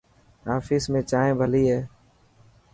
آفيس 0.55 0.83
۾ 0.95 1.01
چائنا 1.09 1.37
ڀلي 1.39 1.63
هي. 1.71 1.79